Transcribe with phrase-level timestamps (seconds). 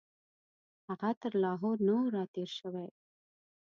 [0.87, 2.87] هغه تر لاهور نه وو راتېر شوی.